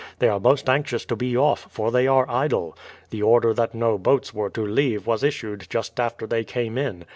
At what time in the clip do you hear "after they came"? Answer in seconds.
5.99-6.75